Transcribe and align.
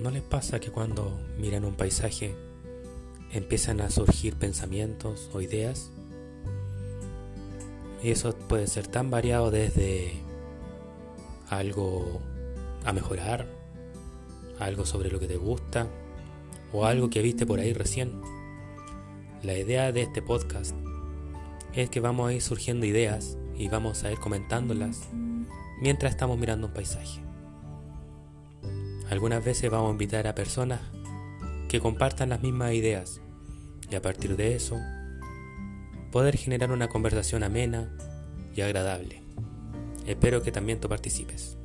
¿No 0.00 0.10
les 0.10 0.22
pasa 0.22 0.58
que 0.58 0.70
cuando 0.70 1.20
miran 1.38 1.64
un 1.64 1.74
paisaje 1.74 2.34
empiezan 3.32 3.80
a 3.80 3.90
surgir 3.90 4.34
pensamientos 4.34 5.30
o 5.32 5.40
ideas? 5.40 5.90
Y 8.02 8.10
eso 8.10 8.36
puede 8.48 8.66
ser 8.66 8.86
tan 8.86 9.10
variado 9.10 9.50
desde 9.50 10.12
algo 11.48 12.20
a 12.84 12.92
mejorar, 12.92 13.46
algo 14.58 14.84
sobre 14.84 15.10
lo 15.10 15.20
que 15.20 15.28
te 15.28 15.36
gusta 15.36 15.86
o 16.72 16.84
algo 16.86 17.08
que 17.08 17.22
viste 17.22 17.46
por 17.46 17.60
ahí 17.60 17.72
recién. 17.72 18.20
La 19.42 19.56
idea 19.56 19.92
de 19.92 20.02
este 20.02 20.22
podcast 20.22 20.74
es 21.72 21.88
que 21.88 22.00
vamos 22.00 22.28
a 22.28 22.34
ir 22.34 22.42
surgiendo 22.42 22.84
ideas 22.84 23.38
y 23.56 23.68
vamos 23.68 24.02
a 24.04 24.10
ir 24.10 24.18
comentándolas 24.18 25.08
mientras 25.80 26.12
estamos 26.12 26.36
mirando 26.36 26.66
un 26.66 26.72
paisaje. 26.72 27.33
Algunas 29.14 29.44
veces 29.44 29.70
vamos 29.70 29.90
a 29.90 29.92
invitar 29.92 30.26
a 30.26 30.34
personas 30.34 30.80
que 31.68 31.78
compartan 31.78 32.30
las 32.30 32.42
mismas 32.42 32.72
ideas 32.72 33.20
y 33.88 33.94
a 33.94 34.02
partir 34.02 34.36
de 34.36 34.56
eso 34.56 34.76
poder 36.10 36.36
generar 36.36 36.72
una 36.72 36.88
conversación 36.88 37.44
amena 37.44 37.96
y 38.56 38.62
agradable. 38.62 39.22
Espero 40.04 40.42
que 40.42 40.50
también 40.50 40.80
tú 40.80 40.88
participes. 40.88 41.56